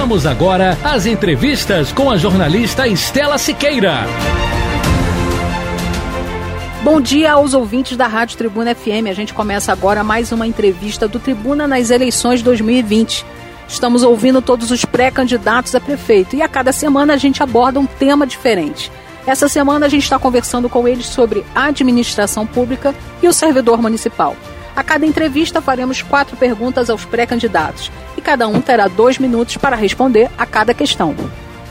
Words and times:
Vamos 0.00 0.24
agora 0.24 0.78
às 0.82 1.04
entrevistas 1.04 1.92
com 1.92 2.10
a 2.10 2.16
jornalista 2.16 2.88
Estela 2.88 3.36
Siqueira. 3.36 4.06
Bom 6.82 7.02
dia 7.02 7.32
aos 7.32 7.52
ouvintes 7.52 7.98
da 7.98 8.06
Rádio 8.06 8.38
Tribuna 8.38 8.74
FM. 8.74 9.10
A 9.10 9.12
gente 9.12 9.34
começa 9.34 9.70
agora 9.70 10.02
mais 10.02 10.32
uma 10.32 10.46
entrevista 10.46 11.06
do 11.06 11.18
Tribuna 11.18 11.68
nas 11.68 11.90
eleições 11.90 12.40
2020. 12.40 13.26
Estamos 13.68 14.02
ouvindo 14.02 14.40
todos 14.40 14.70
os 14.70 14.86
pré-candidatos 14.86 15.74
a 15.74 15.80
prefeito 15.80 16.34
e 16.34 16.40
a 16.40 16.48
cada 16.48 16.72
semana 16.72 17.12
a 17.12 17.18
gente 17.18 17.42
aborda 17.42 17.78
um 17.78 17.84
tema 17.84 18.26
diferente. 18.26 18.90
Essa 19.26 19.48
semana 19.48 19.84
a 19.84 19.88
gente 19.90 20.04
está 20.04 20.18
conversando 20.18 20.66
com 20.70 20.88
eles 20.88 21.04
sobre 21.04 21.44
administração 21.54 22.46
pública 22.46 22.94
e 23.22 23.28
o 23.28 23.34
servidor 23.34 23.82
municipal. 23.82 24.34
A 24.74 24.82
cada 24.82 25.04
entrevista 25.04 25.60
faremos 25.60 26.02
quatro 26.02 26.36
perguntas 26.36 26.88
aos 26.88 27.04
pré-candidatos 27.04 27.90
e 28.16 28.20
cada 28.20 28.48
um 28.48 28.60
terá 28.60 28.88
dois 28.88 29.18
minutos 29.18 29.56
para 29.56 29.76
responder 29.76 30.30
a 30.38 30.46
cada 30.46 30.72
questão. 30.74 31.14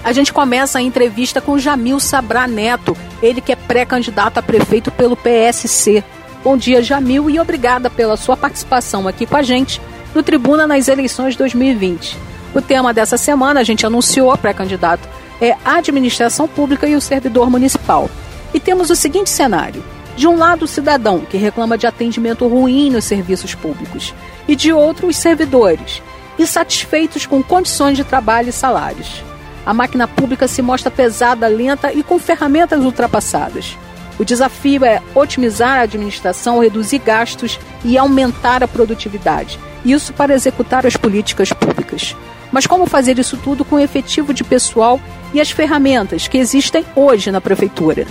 A 0.03 0.11
gente 0.11 0.31
começa 0.31 0.79
a 0.79 0.81
entrevista 0.81 1.41
com 1.41 1.57
Jamil 1.57 1.99
Sabra 1.99 2.47
Neto, 2.47 2.95
ele 3.21 3.41
que 3.41 3.51
é 3.51 3.55
pré-candidato 3.55 4.37
a 4.37 4.41
prefeito 4.41 4.91
pelo 4.91 5.15
PSC. 5.15 6.03
Bom 6.43 6.55
dia, 6.55 6.81
Jamil, 6.81 7.29
e 7.29 7.39
obrigada 7.39 7.89
pela 7.89 8.15
sua 8.15 8.37
participação 8.37 9.07
aqui 9.07 9.25
com 9.25 9.35
a 9.35 9.41
gente 9.41 9.81
no 10.15 10.23
Tribuna 10.23 10.65
nas 10.65 10.87
eleições 10.87 11.35
2020. 11.35 12.17
O 12.55 12.61
tema 12.61 12.93
dessa 12.93 13.17
semana, 13.17 13.59
a 13.59 13.63
gente 13.63 13.85
anunciou, 13.85 14.35
pré-candidato, 14.37 15.07
é 15.41 15.55
a 15.63 15.75
administração 15.75 16.47
pública 16.47 16.87
e 16.87 16.95
o 16.95 17.01
servidor 17.01 17.49
municipal. 17.49 18.09
E 18.53 18.59
temos 18.59 18.89
o 18.89 18.95
seguinte 18.95 19.29
cenário: 19.29 19.83
de 20.19 20.27
um 20.27 20.35
lado, 20.35 20.65
o 20.65 20.67
cidadão, 20.67 21.21
que 21.21 21.37
reclama 21.37 21.77
de 21.77 21.87
atendimento 21.87 22.45
ruim 22.45 22.89
nos 22.89 23.05
serviços 23.05 23.55
públicos, 23.55 24.13
e 24.49 24.53
de 24.53 24.73
outro, 24.73 25.07
os 25.07 25.15
servidores, 25.15 26.01
insatisfeitos 26.37 27.25
com 27.25 27.41
condições 27.41 27.95
de 27.95 28.03
trabalho 28.03 28.49
e 28.49 28.51
salários. 28.51 29.23
A 29.65 29.73
máquina 29.73 30.09
pública 30.09 30.45
se 30.45 30.61
mostra 30.61 30.91
pesada, 30.91 31.47
lenta 31.47 31.93
e 31.93 32.03
com 32.03 32.19
ferramentas 32.19 32.83
ultrapassadas. 32.83 33.77
O 34.19 34.25
desafio 34.25 34.83
é 34.83 35.01
otimizar 35.15 35.77
a 35.77 35.83
administração, 35.83 36.59
reduzir 36.59 36.99
gastos 36.99 37.57
e 37.85 37.97
aumentar 37.97 38.61
a 38.61 38.67
produtividade. 38.67 39.57
Isso 39.85 40.11
para 40.11 40.33
executar 40.33 40.85
as 40.85 40.97
políticas 40.97 41.53
públicas. 41.53 42.13
Mas 42.51 42.67
como 42.67 42.85
fazer 42.85 43.17
isso 43.17 43.37
tudo 43.37 43.63
com 43.63 43.77
o 43.77 43.79
efetivo 43.79 44.33
de 44.33 44.43
pessoal 44.43 44.99
e 45.33 45.39
as 45.39 45.49
ferramentas 45.49 46.27
que 46.27 46.37
existem 46.37 46.85
hoje 46.93 47.31
na 47.31 47.39
prefeitura? 47.39 48.05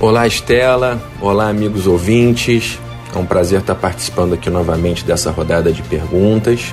Olá, 0.00 0.28
Estela. 0.28 1.02
Olá, 1.20 1.48
amigos 1.48 1.88
ouvintes. 1.88 2.78
É 3.12 3.18
um 3.18 3.26
prazer 3.26 3.58
estar 3.58 3.74
participando 3.74 4.32
aqui 4.32 4.48
novamente 4.48 5.04
dessa 5.04 5.32
rodada 5.32 5.72
de 5.72 5.82
perguntas. 5.82 6.72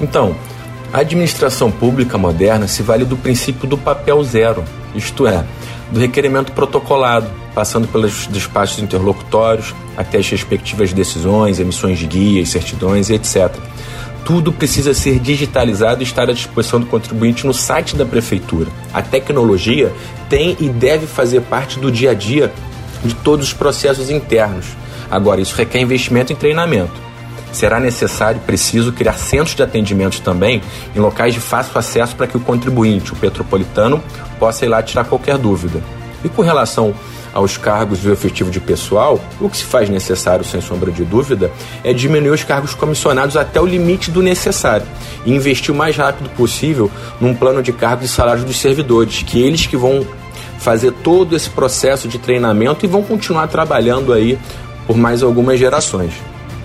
Então, 0.00 0.34
a 0.92 0.98
administração 0.98 1.70
pública 1.70 2.18
moderna 2.18 2.66
se 2.66 2.82
vale 2.82 3.04
do 3.04 3.16
princípio 3.16 3.68
do 3.68 3.78
papel 3.78 4.20
zero, 4.24 4.64
isto 4.96 5.28
é, 5.28 5.44
do 5.92 6.00
requerimento 6.00 6.50
protocolado, 6.50 7.30
passando 7.54 7.86
pelos 7.86 8.26
despachos 8.26 8.80
interlocutórios 8.80 9.72
até 9.96 10.18
as 10.18 10.28
respectivas 10.28 10.92
decisões, 10.92 11.60
emissões 11.60 12.00
de 12.00 12.06
guias, 12.08 12.48
certidões, 12.48 13.10
etc. 13.10 13.54
Tudo 14.24 14.52
precisa 14.52 14.92
ser 14.92 15.20
digitalizado 15.20 16.02
e 16.02 16.04
estar 16.04 16.28
à 16.28 16.32
disposição 16.32 16.80
do 16.80 16.86
contribuinte 16.86 17.46
no 17.46 17.54
site 17.54 17.94
da 17.94 18.04
prefeitura. 18.04 18.70
A 18.92 19.02
tecnologia 19.02 19.92
tem 20.34 20.56
e 20.58 20.68
deve 20.68 21.06
fazer 21.06 21.42
parte 21.42 21.78
do 21.78 21.92
dia 21.92 22.10
a 22.10 22.14
dia 22.14 22.52
de 23.04 23.14
todos 23.14 23.46
os 23.46 23.52
processos 23.52 24.10
internos. 24.10 24.66
Agora, 25.08 25.40
isso 25.40 25.54
requer 25.54 25.78
investimento 25.78 26.32
em 26.32 26.36
treinamento 26.36 27.04
será 27.52 27.78
necessário 27.78 28.40
e 28.42 28.44
preciso 28.44 28.90
criar 28.90 29.12
centros 29.12 29.54
de 29.54 29.62
atendimento 29.62 30.20
também 30.22 30.60
em 30.92 30.98
locais 30.98 31.32
de 31.32 31.38
fácil 31.38 31.78
acesso 31.78 32.16
para 32.16 32.26
que 32.26 32.36
o 32.36 32.40
contribuinte, 32.40 33.12
o 33.12 33.16
petropolitano, 33.16 34.02
possa 34.40 34.64
ir 34.64 34.68
lá 34.68 34.82
tirar 34.82 35.04
qualquer 35.04 35.38
dúvida. 35.38 35.80
E 36.24 36.28
com 36.28 36.42
relação 36.42 36.92
aos 37.32 37.56
cargos 37.56 38.04
e 38.04 38.08
o 38.08 38.12
efetivo 38.12 38.50
de 38.50 38.58
pessoal, 38.58 39.20
o 39.40 39.48
que 39.48 39.56
se 39.56 39.64
faz 39.64 39.88
necessário, 39.88 40.44
sem 40.44 40.60
sombra 40.60 40.90
de 40.90 41.04
dúvida, 41.04 41.52
é 41.84 41.92
diminuir 41.92 42.30
os 42.30 42.42
cargos 42.42 42.74
comissionados 42.74 43.36
até 43.36 43.60
o 43.60 43.66
limite 43.66 44.10
do 44.10 44.20
necessário 44.20 44.86
e 45.24 45.32
investir 45.32 45.72
o 45.72 45.78
mais 45.78 45.96
rápido 45.96 46.28
possível 46.30 46.90
num 47.20 47.36
plano 47.36 47.62
de 47.62 47.72
cargos 47.72 48.06
e 48.06 48.08
salários 48.08 48.44
dos 48.44 48.58
servidores, 48.58 49.22
que 49.22 49.40
eles 49.40 49.64
que 49.64 49.76
vão 49.76 50.04
fazer 50.64 50.92
todo 50.92 51.36
esse 51.36 51.50
processo 51.50 52.08
de 52.08 52.18
treinamento 52.18 52.86
e 52.86 52.88
vão 52.88 53.02
continuar 53.02 53.46
trabalhando 53.48 54.14
aí 54.14 54.38
por 54.86 54.96
mais 54.96 55.22
algumas 55.22 55.60
gerações. 55.60 56.14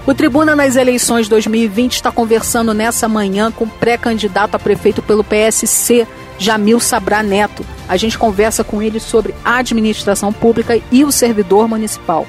O 0.08 0.14
Tribuna 0.14 0.56
nas 0.56 0.78
eleições 0.78 1.28
2020 1.28 1.96
está 1.96 2.10
conversando 2.10 2.74
nessa 2.74 3.10
manhã 3.10 3.52
com 3.52 3.66
o 3.66 3.68
pré-candidato 3.68 4.56
a 4.56 4.60
prefeito 4.60 5.02
pelo 5.02 5.24
PSC, 5.24 6.08
Jamil 6.38 6.80
Sabra 6.80 7.22
Neto. 7.22 7.66
A 7.90 7.98
gente 7.98 8.18
conversa 8.18 8.64
com 8.64 8.82
ele 8.82 9.02
sobre 9.02 9.36
a 9.44 9.58
administração 9.58 10.32
pública 10.32 10.80
e 10.90 11.04
o 11.04 11.12
servidor 11.12 11.68
municipal. 11.68 12.26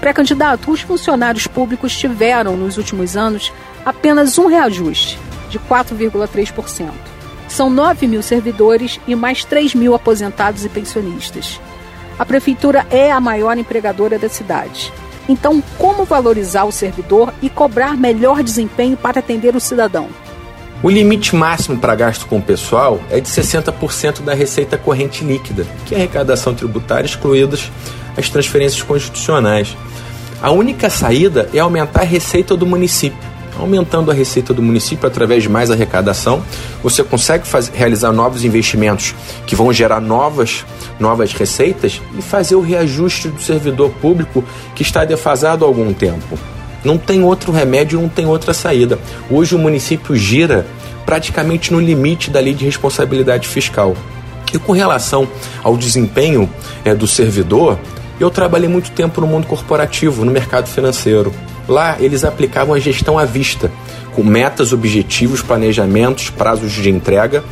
Pré-candidato, 0.00 0.70
os 0.70 0.80
funcionários 0.80 1.48
públicos 1.48 1.94
tiveram, 1.94 2.56
nos 2.56 2.78
últimos 2.78 3.16
anos, 3.16 3.52
apenas 3.84 4.38
um 4.38 4.46
reajuste, 4.46 5.18
de 5.50 5.58
4,3%. 5.58 7.09
São 7.50 7.68
9 7.68 8.06
mil 8.06 8.22
servidores 8.22 9.00
e 9.08 9.14
mais 9.16 9.44
3 9.44 9.74
mil 9.74 9.92
aposentados 9.92 10.64
e 10.64 10.68
pensionistas. 10.68 11.60
A 12.16 12.24
prefeitura 12.24 12.86
é 12.90 13.10
a 13.10 13.20
maior 13.20 13.58
empregadora 13.58 14.18
da 14.18 14.28
cidade. 14.28 14.92
Então, 15.28 15.60
como 15.76 16.04
valorizar 16.04 16.64
o 16.64 16.72
servidor 16.72 17.34
e 17.42 17.50
cobrar 17.50 17.96
melhor 17.96 18.42
desempenho 18.42 18.96
para 18.96 19.18
atender 19.18 19.56
o 19.56 19.60
cidadão? 19.60 20.08
O 20.80 20.88
limite 20.88 21.34
máximo 21.34 21.76
para 21.76 21.94
gasto 21.94 22.26
com 22.26 22.38
o 22.38 22.42
pessoal 22.42 23.00
é 23.10 23.20
de 23.20 23.28
60% 23.28 24.22
da 24.22 24.32
receita 24.32 24.78
corrente 24.78 25.24
líquida, 25.24 25.66
que 25.84 25.94
é 25.94 25.98
arrecadação 25.98 26.54
tributária 26.54 27.06
excluídas 27.06 27.70
as 28.16 28.28
transferências 28.28 28.82
constitucionais. 28.82 29.76
A 30.40 30.52
única 30.52 30.88
saída 30.88 31.50
é 31.52 31.58
aumentar 31.58 32.02
a 32.02 32.04
receita 32.04 32.56
do 32.56 32.64
município 32.64 33.29
aumentando 33.58 34.10
a 34.10 34.14
receita 34.14 34.54
do 34.54 34.62
município 34.62 35.06
através 35.06 35.42
de 35.42 35.48
mais 35.48 35.70
arrecadação, 35.70 36.42
você 36.82 37.02
consegue 37.02 37.46
fazer, 37.46 37.72
realizar 37.74 38.12
novos 38.12 38.44
investimentos 38.44 39.14
que 39.46 39.54
vão 39.54 39.72
gerar 39.72 40.00
novas, 40.00 40.64
novas 40.98 41.32
receitas 41.32 42.00
e 42.18 42.22
fazer 42.22 42.54
o 42.54 42.60
reajuste 42.60 43.28
do 43.28 43.40
servidor 43.40 43.90
público 44.00 44.44
que 44.74 44.82
está 44.82 45.04
defasado 45.04 45.64
há 45.64 45.68
algum 45.68 45.92
tempo. 45.92 46.38
Não 46.84 46.96
tem 46.96 47.22
outro 47.22 47.52
remédio, 47.52 48.00
não 48.00 48.08
tem 48.08 48.26
outra 48.26 48.54
saída. 48.54 48.98
Hoje 49.30 49.54
o 49.54 49.58
município 49.58 50.16
gira 50.16 50.66
praticamente 51.04 51.72
no 51.72 51.80
limite 51.80 52.30
da 52.30 52.40
lei 52.40 52.54
de 52.54 52.64
responsabilidade 52.64 53.48
fiscal. 53.48 53.96
E 54.52 54.58
com 54.58 54.72
relação 54.72 55.28
ao 55.62 55.76
desempenho 55.76 56.48
é, 56.84 56.94
do 56.94 57.06
servidor, 57.06 57.78
eu 58.18 58.30
trabalhei 58.30 58.68
muito 58.68 58.90
tempo 58.90 59.20
no 59.20 59.26
mundo 59.26 59.46
corporativo, 59.46 60.24
no 60.24 60.32
mercado 60.32 60.68
financeiro. 60.68 61.32
Lá 61.70 61.96
eles 62.00 62.24
aplicavam 62.24 62.74
a 62.74 62.80
gestão 62.80 63.16
à 63.16 63.24
vista, 63.24 63.70
com 64.12 64.24
metas, 64.24 64.72
objetivos, 64.72 65.40
planejamentos, 65.40 66.28
prazos 66.28 66.72
de 66.72 66.90
entrega. 66.90 67.44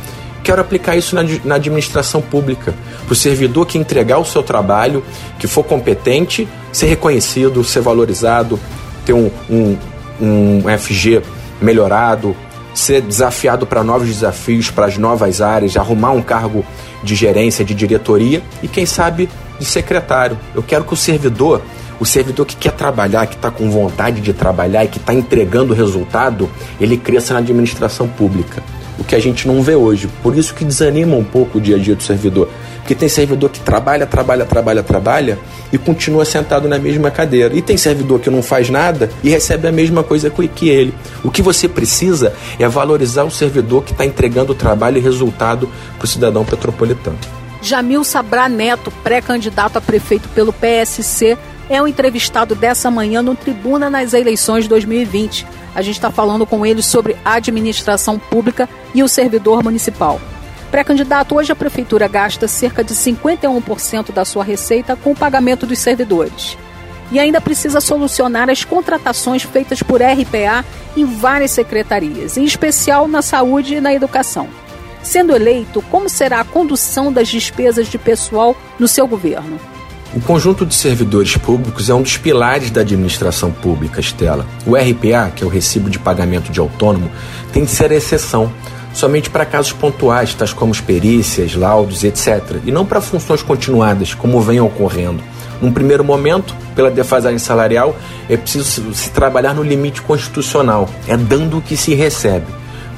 Quero 0.43 0.59
aplicar 0.59 0.97
isso 0.97 1.15
na, 1.15 1.23
na 1.45 1.55
administração 1.55 2.21
pública, 2.21 2.75
para 3.05 3.13
o 3.13 3.15
servidor 3.15 3.65
que 3.65 3.77
entregar 3.77 4.17
o 4.17 4.25
seu 4.25 4.43
trabalho, 4.43 5.01
que 5.39 5.47
for 5.47 5.63
competente, 5.63 6.49
ser 6.69 6.87
reconhecido, 6.87 7.63
ser 7.63 7.79
valorizado, 7.79 8.59
ter 9.05 9.13
um, 9.13 9.31
um, 9.49 9.77
um 10.19 10.63
FG 10.77 11.21
melhorado, 11.61 12.35
ser 12.73 13.01
desafiado 13.01 13.65
para 13.65 13.85
novos 13.85 14.09
desafios, 14.09 14.69
para 14.69 14.87
as 14.87 14.97
novas 14.97 15.39
áreas, 15.39 15.77
arrumar 15.77 16.11
um 16.11 16.21
cargo 16.21 16.65
de 17.01 17.15
gerência, 17.15 17.63
de 17.63 17.73
diretoria 17.73 18.41
e, 18.61 18.67
quem 18.67 18.85
sabe, 18.85 19.29
de 19.57 19.63
secretário. 19.65 20.37
Eu 20.53 20.61
quero 20.61 20.83
que 20.83 20.93
o 20.93 20.97
servidor 20.97 21.61
o 21.99 22.05
servidor 22.05 22.45
que 22.45 22.55
quer 22.55 22.71
trabalhar, 22.71 23.27
que 23.27 23.35
está 23.35 23.51
com 23.51 23.69
vontade 23.69 24.21
de 24.21 24.33
trabalhar 24.33 24.85
e 24.85 24.87
que 24.87 24.97
está 24.97 25.13
entregando 25.13 25.73
resultado, 25.73 26.49
ele 26.79 26.97
cresça 26.97 27.33
na 27.33 27.39
administração 27.39 28.07
pública. 28.07 28.63
o 28.97 29.03
que 29.03 29.15
a 29.15 29.19
gente 29.19 29.47
não 29.47 29.61
vê 29.61 29.75
hoje. 29.75 30.09
Por 30.21 30.37
isso 30.37 30.53
que 30.53 30.65
desanima 30.65 31.15
um 31.15 31.23
pouco 31.23 31.57
o 31.57 31.61
dia 31.61 31.77
a 31.77 31.79
dia 31.79 31.95
do 31.95 32.03
servidor. 32.03 32.49
Porque 32.79 32.93
tem 32.93 33.07
servidor 33.07 33.49
que 33.49 33.61
trabalha, 33.61 34.05
trabalha, 34.05 34.45
trabalha, 34.45 34.83
trabalha 34.83 35.39
e 35.71 35.77
continua 35.77 36.25
sentado 36.25 36.67
na 36.67 36.77
mesma 36.77 37.09
cadeira. 37.09 37.55
E 37.55 37.61
tem 37.61 37.77
servidor 37.77 38.19
que 38.19 38.29
não 38.29 38.43
faz 38.43 38.69
nada 38.69 39.09
e 39.23 39.29
recebe 39.29 39.67
a 39.67 39.71
mesma 39.71 40.03
coisa 40.03 40.29
que 40.29 40.67
ele. 40.67 40.93
O 41.23 41.31
que 41.31 41.41
você 41.41 41.67
precisa 41.69 42.33
é 42.59 42.67
valorizar 42.67 43.23
o 43.23 43.31
servidor 43.31 43.83
que 43.83 43.93
está 43.93 44.05
entregando 44.05 44.53
trabalho 44.53 44.97
e 44.97 45.01
resultado 45.01 45.69
para 45.97 46.05
o 46.05 46.07
cidadão 46.07 46.43
petropolitano. 46.43 47.17
Jamil 47.61 48.03
Sabrá 48.03 48.47
Neto, 48.47 48.91
pré-candidato 49.03 49.77
a 49.77 49.81
prefeito 49.81 50.27
pelo 50.29 50.53
PSC, 50.53 51.37
é 51.69 51.81
o 51.81 51.87
entrevistado 51.87 52.55
dessa 52.55 52.89
manhã 52.89 53.21
no 53.21 53.35
Tribuna 53.35 53.89
nas 53.89 54.13
eleições 54.13 54.67
2020. 54.67 55.45
A 55.75 55.81
gente 55.81 55.95
está 55.95 56.09
falando 56.09 56.45
com 56.45 56.65
ele 56.65 56.81
sobre 56.81 57.15
administração 57.23 58.17
pública 58.17 58.67
e 58.93 59.03
o 59.03 59.07
servidor 59.07 59.63
municipal. 59.63 60.19
Pré-candidato, 60.71 61.35
hoje 61.35 61.51
a 61.51 61.55
prefeitura 61.55 62.07
gasta 62.07 62.47
cerca 62.47 62.83
de 62.83 62.93
51% 62.93 64.11
da 64.11 64.25
sua 64.25 64.43
receita 64.43 64.95
com 64.95 65.11
o 65.11 65.15
pagamento 65.15 65.65
dos 65.65 65.79
servidores. 65.79 66.57
E 67.11 67.19
ainda 67.19 67.41
precisa 67.41 67.81
solucionar 67.81 68.49
as 68.49 68.63
contratações 68.63 69.41
feitas 69.41 69.81
por 69.81 69.99
RPA 70.01 70.63
em 70.95 71.05
várias 71.05 71.51
secretarias, 71.51 72.37
em 72.37 72.43
especial 72.43 73.07
na 73.07 73.21
saúde 73.21 73.75
e 73.75 73.81
na 73.81 73.93
educação. 73.93 74.47
Sendo 75.01 75.35
eleito, 75.35 75.81
como 75.89 76.09
será 76.09 76.41
a 76.41 76.45
condução 76.45 77.11
das 77.11 77.27
despesas 77.27 77.87
de 77.87 77.97
pessoal 77.97 78.55
no 78.77 78.87
seu 78.87 79.07
governo? 79.07 79.59
O 80.11 80.19
conjunto 80.19 80.65
de 80.65 80.73
servidores 80.73 81.37
públicos 81.37 81.87
é 81.87 81.93
um 81.93 82.01
dos 82.01 82.17
pilares 82.17 82.71
da 82.71 82.81
administração 82.81 83.51
pública, 83.51 83.99
Estela. 83.99 84.43
O 84.65 84.75
RPA, 84.75 85.31
que 85.35 85.43
é 85.43 85.45
o 85.45 85.49
Recibo 85.49 85.87
de 85.87 85.99
Pagamento 85.99 86.51
de 86.51 86.59
Autônomo, 86.59 87.11
tem 87.53 87.63
de 87.63 87.69
ser 87.69 87.91
exceção, 87.91 88.51
somente 88.91 89.29
para 89.29 89.45
casos 89.45 89.71
pontuais, 89.71 90.33
tais 90.33 90.51
como 90.51 90.75
perícias, 90.81 91.53
laudos, 91.53 92.03
etc., 92.03 92.57
e 92.65 92.71
não 92.71 92.87
para 92.87 93.01
funções 93.01 93.43
continuadas, 93.43 94.15
como 94.15 94.41
vem 94.41 94.59
ocorrendo. 94.59 95.21
Num 95.61 95.71
primeiro 95.71 96.03
momento, 96.03 96.55
pela 96.75 96.89
defasagem 96.89 97.37
salarial, 97.37 97.95
é 98.27 98.35
preciso 98.35 98.91
se 98.95 99.11
trabalhar 99.11 99.53
no 99.53 99.61
limite 99.61 100.01
constitucional, 100.01 100.89
é 101.07 101.15
dando 101.15 101.59
o 101.59 101.61
que 101.61 101.77
se 101.77 101.93
recebe. 101.93 102.47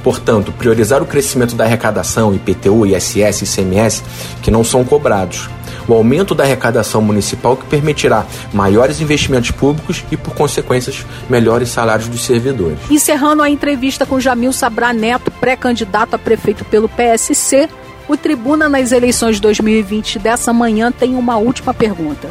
Portanto, 0.01 0.53
priorizar 0.53 1.01
o 1.01 1.05
crescimento 1.05 1.55
da 1.55 1.65
arrecadação, 1.65 2.33
IPTU, 2.33 2.85
ISS 2.85 3.41
ICMS, 3.41 4.01
que 4.41 4.49
não 4.49 4.63
são 4.63 4.85
cobrados. 4.85 5.49
O 5.91 5.93
aumento 5.93 6.33
da 6.33 6.45
arrecadação 6.45 7.01
municipal 7.01 7.57
que 7.57 7.65
permitirá 7.65 8.25
maiores 8.53 9.01
investimentos 9.01 9.51
públicos 9.51 10.05
e, 10.09 10.15
por 10.15 10.33
consequências, 10.33 11.05
melhores 11.29 11.67
salários 11.67 12.07
dos 12.07 12.21
servidores. 12.21 12.79
Encerrando 12.89 13.43
a 13.43 13.49
entrevista 13.49 14.05
com 14.05 14.17
Jamil 14.17 14.53
Sabra 14.53 14.93
Neto, 14.93 15.29
pré-candidato 15.29 16.13
a 16.13 16.17
prefeito 16.17 16.63
pelo 16.63 16.87
PSC, 16.87 17.67
o 18.07 18.15
Tribuna 18.15 18.69
nas 18.69 18.93
eleições 18.93 19.41
2020 19.41 20.17
dessa 20.17 20.53
manhã 20.53 20.93
tem 20.93 21.13
uma 21.13 21.35
última 21.35 21.73
pergunta. 21.73 22.29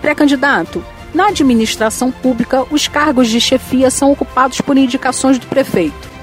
Pré-candidato, 0.00 0.82
na 1.12 1.26
administração 1.26 2.10
pública, 2.10 2.64
os 2.70 2.88
cargos 2.88 3.28
de 3.28 3.38
chefia 3.38 3.90
são 3.90 4.12
ocupados 4.12 4.62
por 4.62 4.78
indicações 4.78 5.38
do 5.38 5.46
prefeito 5.46 6.14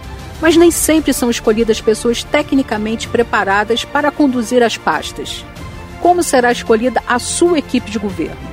mas 0.42 0.57
nem 0.57 0.72
sempre 0.72 1.13
são 1.13 1.30
escolhidas 1.30 1.80
pessoas 1.80 2.24
tecnicamente 2.24 3.07
preparadas 3.07 3.86
para 3.86 4.10
conduzir 4.10 4.63
as 4.63 4.75
pastas. 4.75 5.45
Como 6.01 6.24
será 6.24 6.51
escolhida 6.51 7.01
a 7.07 7.19
sua 7.19 7.59
equipe 7.59 7.92
de 7.92 8.00
governo? 8.00 8.51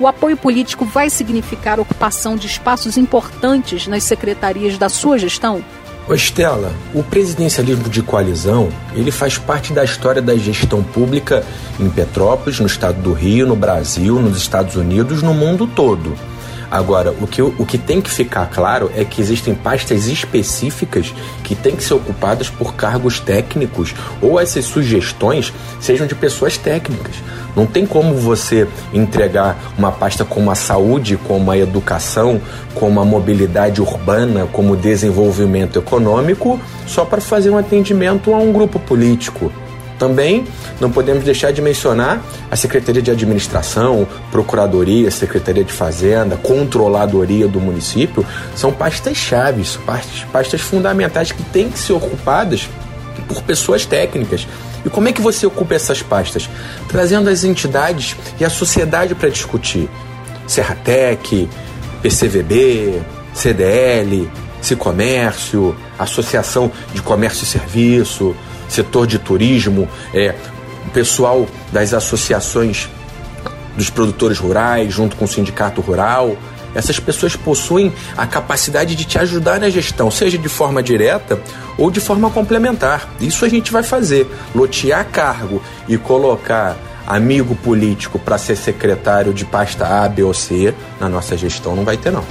O 0.00 0.06
apoio 0.08 0.36
político 0.36 0.84
vai 0.84 1.08
significar 1.08 1.78
ocupação 1.78 2.36
de 2.36 2.48
espaços 2.48 2.96
importantes 2.96 3.86
nas 3.86 4.02
secretarias 4.02 4.76
da 4.76 4.88
sua 4.88 5.16
gestão? 5.16 5.64
Estela, 6.10 6.72
o 6.92 7.02
presidencialismo 7.02 7.88
de 7.88 8.02
coalizão, 8.02 8.68
ele 8.92 9.10
faz 9.10 9.38
parte 9.38 9.72
da 9.72 9.84
história 9.84 10.20
da 10.20 10.36
gestão 10.36 10.82
pública 10.82 11.44
em 11.78 11.88
Petrópolis, 11.88 12.58
no 12.58 12.66
estado 12.66 13.00
do 13.00 13.12
Rio, 13.12 13.46
no 13.46 13.54
Brasil, 13.54 14.20
nos 14.20 14.36
Estados 14.36 14.74
Unidos, 14.74 15.22
no 15.22 15.32
mundo 15.32 15.66
todo. 15.66 16.14
Agora, 16.72 17.14
o 17.20 17.26
que, 17.26 17.42
o 17.42 17.66
que 17.66 17.76
tem 17.76 18.00
que 18.00 18.08
ficar 18.08 18.46
claro 18.46 18.90
é 18.96 19.04
que 19.04 19.20
existem 19.20 19.54
pastas 19.54 20.06
específicas 20.06 21.12
que 21.44 21.54
têm 21.54 21.76
que 21.76 21.84
ser 21.84 21.92
ocupadas 21.92 22.48
por 22.48 22.74
cargos 22.74 23.20
técnicos 23.20 23.94
ou 24.22 24.40
essas 24.40 24.64
sugestões 24.64 25.52
sejam 25.78 26.06
de 26.06 26.14
pessoas 26.14 26.56
técnicas. 26.56 27.16
Não 27.54 27.66
tem 27.66 27.84
como 27.84 28.14
você 28.14 28.66
entregar 28.90 29.74
uma 29.76 29.92
pasta 29.92 30.24
como 30.24 30.50
a 30.50 30.54
saúde, 30.54 31.18
como 31.18 31.50
a 31.50 31.58
educação, 31.58 32.40
como 32.74 33.02
a 33.02 33.04
mobilidade 33.04 33.82
urbana, 33.82 34.48
como 34.50 34.72
o 34.72 34.76
desenvolvimento 34.76 35.78
econômico, 35.78 36.58
só 36.86 37.04
para 37.04 37.20
fazer 37.20 37.50
um 37.50 37.58
atendimento 37.58 38.32
a 38.32 38.38
um 38.38 38.50
grupo 38.50 38.78
político. 38.78 39.52
Também 40.02 40.44
não 40.80 40.90
podemos 40.90 41.22
deixar 41.22 41.52
de 41.52 41.62
mencionar 41.62 42.20
a 42.50 42.56
Secretaria 42.56 43.00
de 43.00 43.12
Administração, 43.12 44.04
Procuradoria, 44.32 45.08
Secretaria 45.12 45.62
de 45.62 45.72
Fazenda, 45.72 46.36
Controladoria 46.36 47.46
do 47.46 47.60
município, 47.60 48.26
são 48.56 48.72
pastas 48.72 49.16
chaves, 49.16 49.78
pastas, 49.86 50.24
pastas 50.32 50.60
fundamentais 50.60 51.30
que 51.30 51.44
têm 51.44 51.70
que 51.70 51.78
ser 51.78 51.92
ocupadas 51.92 52.68
por 53.28 53.44
pessoas 53.44 53.86
técnicas. 53.86 54.44
E 54.84 54.90
como 54.90 55.06
é 55.06 55.12
que 55.12 55.20
você 55.20 55.46
ocupa 55.46 55.76
essas 55.76 56.02
pastas? 56.02 56.50
Trazendo 56.88 57.30
as 57.30 57.44
entidades 57.44 58.16
e 58.40 58.44
a 58.44 58.50
sociedade 58.50 59.14
para 59.14 59.28
discutir. 59.28 59.88
Serratec, 60.48 61.48
PCVB, 62.02 63.00
CDL, 63.32 64.28
Cicomércio, 64.60 65.76
Associação 65.96 66.72
de 66.92 67.00
Comércio 67.00 67.44
e 67.44 67.46
Serviço, 67.46 68.34
setor 68.72 69.06
de 69.06 69.18
turismo, 69.18 69.88
é, 70.14 70.34
o 70.86 70.90
pessoal 70.90 71.46
das 71.70 71.94
associações 71.94 72.88
dos 73.76 73.90
produtores 73.90 74.38
rurais, 74.38 74.92
junto 74.92 75.16
com 75.16 75.24
o 75.24 75.28
sindicato 75.28 75.80
rural. 75.80 76.36
Essas 76.74 76.98
pessoas 76.98 77.36
possuem 77.36 77.92
a 78.16 78.26
capacidade 78.26 78.94
de 78.94 79.04
te 79.04 79.18
ajudar 79.18 79.60
na 79.60 79.68
gestão, 79.68 80.10
seja 80.10 80.38
de 80.38 80.48
forma 80.48 80.82
direta 80.82 81.38
ou 81.76 81.90
de 81.90 82.00
forma 82.00 82.30
complementar. 82.30 83.08
Isso 83.20 83.44
a 83.44 83.48
gente 83.48 83.70
vai 83.70 83.82
fazer. 83.82 84.26
Lotear 84.54 85.06
cargo 85.06 85.62
e 85.86 85.98
colocar 85.98 86.76
amigo 87.06 87.54
político 87.56 88.18
para 88.18 88.38
ser 88.38 88.56
secretário 88.56 89.34
de 89.34 89.44
pasta 89.44 89.86
A, 89.86 90.08
B 90.08 90.22
ou 90.22 90.32
C 90.32 90.74
na 90.98 91.08
nossa 91.08 91.36
gestão 91.36 91.76
não 91.76 91.84
vai 91.84 91.96
ter, 91.96 92.10
não. 92.10 92.24